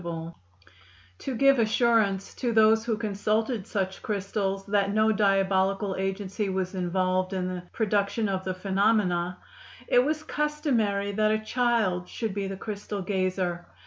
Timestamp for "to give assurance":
1.19-2.33